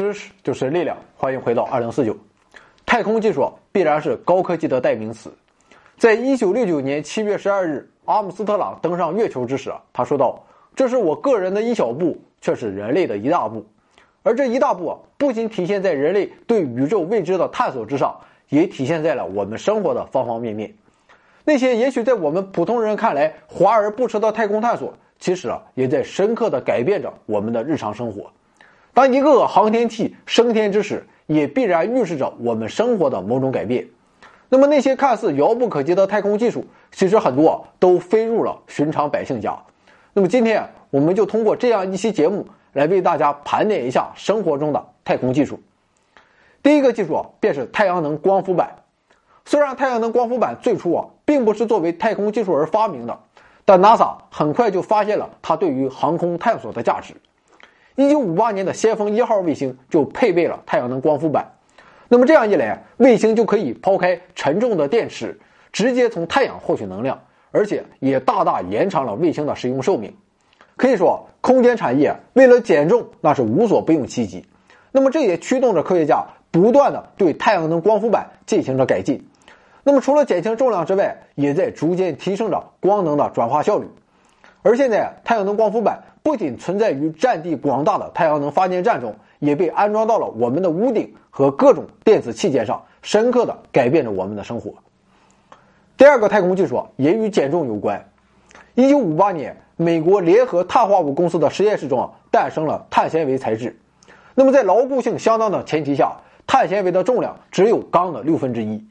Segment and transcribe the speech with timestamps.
[0.00, 2.16] 知识就是力量，欢迎回到二零四九。
[2.86, 5.30] 太空技术必然是高科技的代名词。
[5.98, 10.42] 在一九六九年七月十二日，阿姆斯特朗登上月球之时，他说道
[10.74, 13.62] ：“这是我个人的一小步，却是人类的一大步。
[14.22, 20.74] 而这一大步啊，不仅体现在人类对宇宙未知的探索之上，也体现在了我们生活的方方面面。
[21.44, 28.32] 那些也许在我们普通人看来华而不实的太空探索，其实啊，也在深刻的改变着我们的日常生活。”
[29.00, 33.88] 当一个个航天器升天之时，也必然预示着我们生活的某种改变。
[34.50, 39.58] 那么，那些看似遥不可及的太空技术，其实很多都飞入了寻常百姓家。
[40.12, 45.58] 那么，今天我们就通过这样一期节目，来为大家盘点一下生活中的太空技术。
[46.62, 48.70] 第一个技术啊，便是太阳能光伏板。
[49.46, 53.18] 虽然太阳能光伏板最初啊，并不是作为太空技术而发明的，
[53.64, 57.14] 但 NASA 很快就发现了它对于航空探索的价值。
[57.96, 61.52] 一九五八年的先锋一号卫星就配备了太阳能光伏板，
[62.08, 65.38] 那么这样一来，卫星就可以抛开沉重的电池，
[65.72, 70.14] 直接从太阳获取能量，而且也大大延长了卫星的使用寿命。
[70.76, 74.46] 可以说，空间产业为了减重，那是无所不用其极。
[74.92, 79.28] 那么这也驱动着科学家不断的对太阳能光伏板进行着改进。
[79.84, 83.86] 那么除了减轻重量之外，也在逐渐提升着光能的转化效率。
[84.62, 94.74] 而现在，太阳能光伏板不仅存在于占地广大的太阳能发电站中，也被安装到了我们的屋顶和各种电子器件上，深刻的改变着我们的生活。
[95.96, 98.10] 第二个太空技术也与减重有关。
[98.74, 103.78] 一九五八年，美国联合碳化物公司的实验室中诞生了碳纤维材质。
[104.34, 108.84] 那么在牢固性相当的前提下，碳纤维的重量只有钢的六分之一。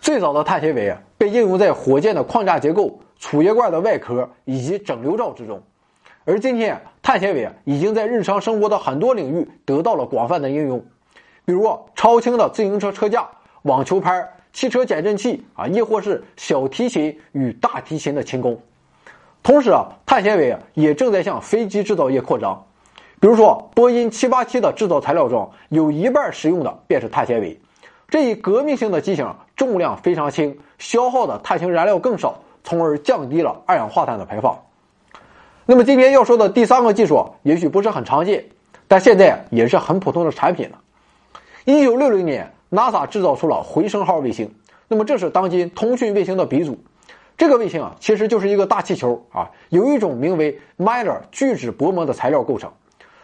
[0.00, 3.00] 最早的碳纤维被应用在火箭的框架结构。
[3.22, 5.60] 储液罐的外壳以及整流罩之中，
[6.26, 10.84] 而今天碳纤维已经在日常生活的很多领域得到了广泛的应用，
[11.44, 13.26] 比如超轻的自行车车架、
[13.62, 18.60] 网球拍、汽车减震器啊，亦或是小提琴与大提琴的琴弓。
[19.42, 22.66] 同时啊，碳纤维也正在向飞机制造业扩张，
[23.18, 27.58] 比如说波音787的制造材料中有一半使用的便是碳纤维，
[28.08, 32.40] 这一革命性的机型重量非常轻，消耗的碳氢燃料更少。
[32.62, 34.54] 从而降低了二氧化碳的排放。
[35.66, 38.44] 那么今天要说的第三个技术，也许不是很常见，
[38.88, 40.80] 但现在也是很普通的产品了。
[41.64, 44.52] 一九六零年，NASA 制造出了回声号卫星。
[44.88, 46.76] 那么这是当今通讯卫星的鼻祖。
[47.36, 52.70] 这个卫星啊，其实就是一个大气球啊，由一种名为 Mylar 聚酯薄膜的材料构成。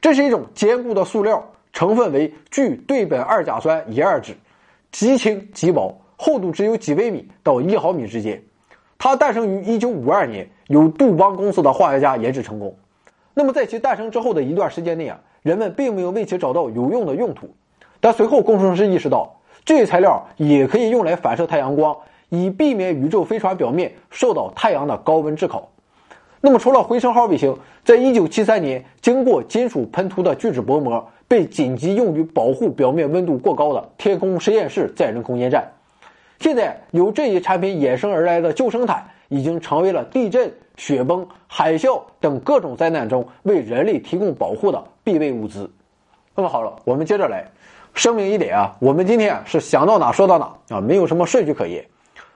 [0.00, 4.34] 这是一种坚固的塑料，成分为聚对苯二甲酸乙二酯，
[4.90, 8.42] 极轻极薄，厚度只有几微米到一毫米之间。
[9.02, 12.76] 它诞生于1952年，由杜邦公司的化学家研制成功。
[13.32, 17.48] 那么，在其诞生之后的一段时间内啊，人们并没有为其找到有用的用途。
[17.98, 21.96] 但随后，工程师意识到，这一材料也可以用来反射太阳光，
[22.28, 25.70] 以避免宇宙飞船表面受到太阳的高温炙烤。
[26.42, 35.66] 那么，除了回声号卫星，在1973年，经过金属喷涂的聚酯薄膜被紧急用于保护表面温度过高的天空实验室载人空间站。
[36.40, 45.70] 现在由这一产品衍生而来的救生毯，已经成为了地震、雪崩、海啸等各种灾难中为人类提供保护的必备物资。
[46.34, 47.46] 那么好了，我们接着来
[47.92, 51.84] 声明一点啊，我们今天是想到哪说到哪啊，没有什么顺序可言。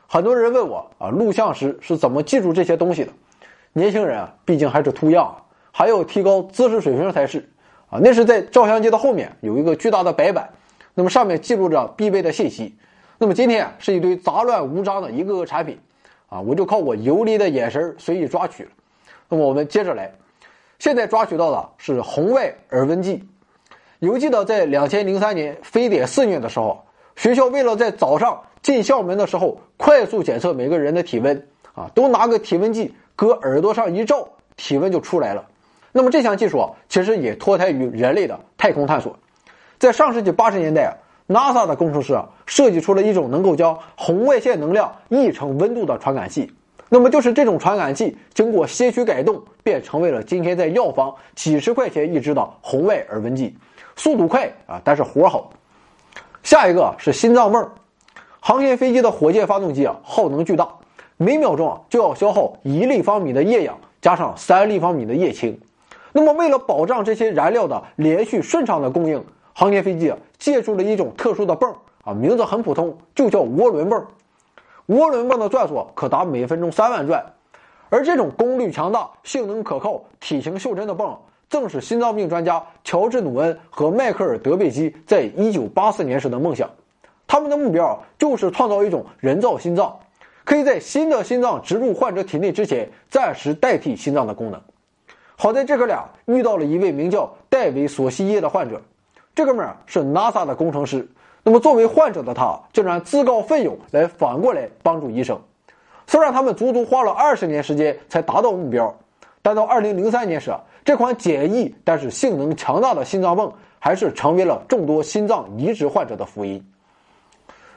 [0.06, 3.12] 很多人问我啊，录像时是怎么记住这些东西的？
[3.72, 5.34] 年轻人啊，毕竟还是图样，
[5.72, 7.48] 还要提高知识水平才是
[7.88, 7.98] 啊。
[8.03, 10.50] 那是在照相机的后面有一个巨大的白板，
[10.93, 12.75] 那么上面记录着必备的信息。
[13.16, 15.78] 那么今天啊是一堆杂乱无章的一个个产品，
[16.28, 18.69] 啊，我就靠我游离的眼神随意抓取。
[19.28, 20.12] 那么我们接着来，
[20.80, 23.25] 现在抓取到的是红外耳温计。
[24.00, 26.84] 犹记得在两千零三年非典肆虐的时候，
[27.14, 35.46] 学校为了在早上进校门的时候快速检测每个人的体温，啊，都拿个体温计搁耳朵上一照，体温就出来了。
[35.93, 39.17] 那么这项技术啊，其实也脱胎于人类的太空探索，
[39.78, 40.93] 在上世纪八十年代啊。
[41.26, 46.53] NASA 的工程师，设计出了一种能够将红外线能量译成温度的传感器。
[46.91, 53.56] 那么，就是这种传感器经过些许改动，便成为了今天在药房几十块钱一支的红外耳温计。
[53.97, 55.50] 速度快啊，但是活好。
[56.43, 57.70] 下一个是心脏泵。
[58.38, 60.69] 航天飞机的火箭发动机啊，耗能巨大，
[61.17, 65.59] 每秒钟啊就要消耗一立方米的液氧加上三立方米的液氢。
[66.12, 69.25] 那么，为了保障这些燃料的连续顺畅的供应。
[69.56, 71.73] 航天飞机啊，借助了一种特殊的泵
[72.03, 74.05] 啊，名字很普通，就叫涡轮泵。
[74.89, 77.25] 涡轮泵的转速可达每分钟三万转，
[77.89, 81.17] 而这种功率强大、性能可靠、体型袖珍的泵，
[81.49, 86.69] 正是心脏病专家乔治·努恩和迈克尔·德贝基在1984年时的梦想。
[87.27, 89.97] 他们的目标就是创造一种人造心脏，
[90.45, 94.61] 可以在新的心脏植入患者体内之前，暂时代替心脏的功能。
[95.37, 98.83] 好在这哥俩遇到了一位名叫戴维·索西耶的患者，
[99.34, 101.08] 这哥们儿是 NASA 的工程师。
[101.42, 105.38] 那么作为患者的他，竟然自告奋勇来反过来帮助医生。
[106.06, 108.94] 虽然他们足足花了二十年时间才达到目标，
[109.42, 110.54] 但到二零零三年时，
[110.84, 116.64] 这款简易但是性能强大的心脏泵还是成为了众多心脏移植患者的福音。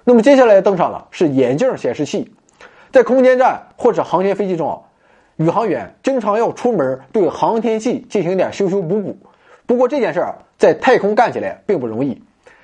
[0.06, 2.32] 那么接下来登场的是眼镜显示器，
[2.94, 4.80] 在空间站或者航天飞机中啊，
[5.36, 9.18] 宇航员经常要出门对航天器进行点修修补补。
[9.68, 12.24] 不过这件事儿在太空干起来并不容易，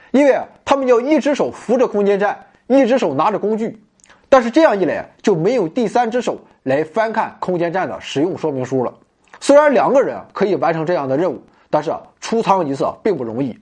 [0.09, 0.35] 因为
[0.65, 3.83] 他们要一只手扶着空间站，一只手拿着工具。
[4.29, 8.91] 但是这样一来就没有第三只手来翻看空间站的使用说明书了。
[9.39, 13.59] 虽然两个人可以完成这样的任务，但是出舱一次并不容易。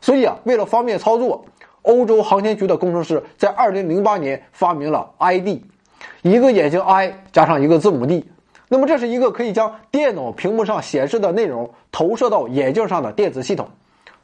[0.00, 1.44] 所以啊，为了方便操作。
[1.84, 5.64] 欧洲航天局的工程师在2008年发明了 ID，
[6.22, 8.24] 一个眼睛 I 加上一个字母 D，
[8.72, 13.68] 那么这是一个可以将电脑屏幕上显示的内容投射到眼镜上的电子系统。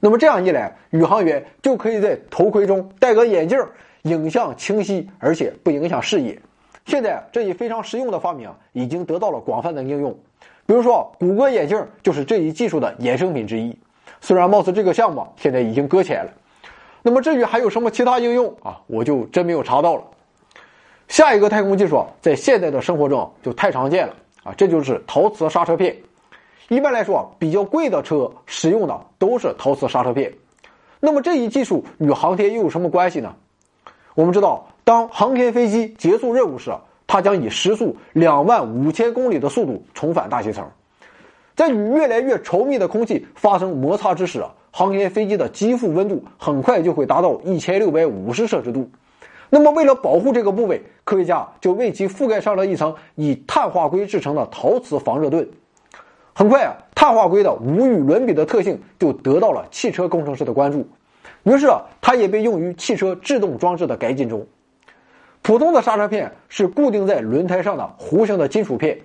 [0.01, 3.59] 那么这样一来，宇航员就可以在头盔中戴个眼镜，
[4.05, 6.41] 影像清晰，而且不影响视野。
[6.87, 10.19] 现在这一非常实用的发明已经得到了广泛的应用，
[10.65, 13.79] 比如说谷歌眼镜就是这一技术的衍生品之一。
[14.23, 16.31] 虽然貌似这个项目现在已经搁浅了。
[17.03, 20.03] 那么至于还有什么其他应用啊，我就真没有查到了。
[21.07, 24.15] 下一个太空技术在现在的生活中就太常见了
[24.49, 25.95] 啊，这就是陶瓷刹车片。
[26.69, 30.33] 一般来说，比较贵的车使用的都是陶瓷刹车片。
[31.01, 33.35] 那么这一技术与航天又有什么关系呢？
[34.15, 36.73] 我们知道，当航天飞机结束任务时，
[37.07, 40.67] 它将以时速两万五千公里的速度重返大气层，
[41.55, 44.51] 在与越来越稠密的空气发生摩擦之时啊。
[44.71, 48.89] 航天飞机的机腹温度很快就会达到一千六百五十摄氏度，
[49.51, 55.49] 那么为了保护这个部位，科学家就为其覆盖上了一层以碳化硅制成的陶瓷防热盾。
[56.35, 60.87] 很快啊，碳化硅的无与伦比的特性就得到了汽车工程师的关注，
[61.43, 64.47] 于是啊，它也被用于汽车制动装置的改进中。
[65.43, 69.01] 普通的刹车片是固定在轮胎上的弧形的金属片，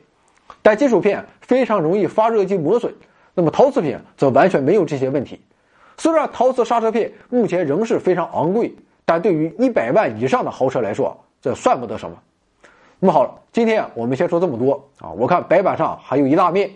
[0.61, 2.93] 但金属片非常容易发热及磨损，
[3.33, 5.39] 那么陶瓷片则完全没有这些问题。
[5.97, 12.17] 虽然陶瓷刹车片目前仍是非常昂贵，但对于一百万以上的豪车来说，这算不得什么。
[12.99, 15.11] 那么好了，今天我们先说这么多啊！
[15.11, 16.71] 我看白板上还有一大面，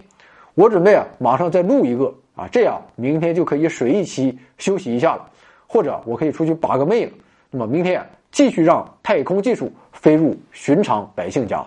[0.56, 5.30] 我准备啊马上再录一个啊，这样明天就可以水一期休息一下了，
[5.68, 7.12] 或者我可以出去把个妹了。
[7.50, 11.66] 那么明天继续让太空技术飞入寻常百姓家。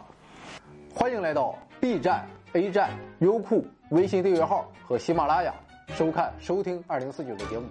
[0.94, 2.90] 欢迎来到 B 站、A 站、
[3.20, 5.54] 优酷、微信订阅号和喜马拉雅。
[5.94, 7.64] 收看、收听二零四九的节目。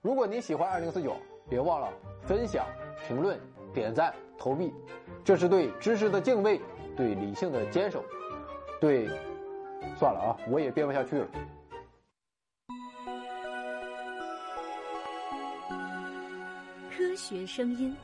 [0.00, 1.16] 如果您喜欢二零四九，
[1.48, 1.88] 别忘了
[2.22, 2.66] 分享、
[3.06, 3.38] 评论、
[3.72, 4.72] 点赞、投币，
[5.24, 6.60] 这是对知识的敬畏，
[6.96, 8.04] 对理性的坚守，
[8.80, 9.08] 对……
[9.96, 11.26] 算了啊，我也编不下去了。
[16.90, 17.96] 科学声音。